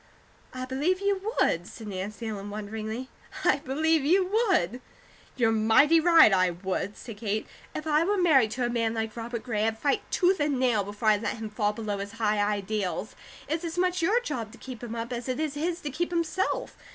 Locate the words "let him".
11.21-11.51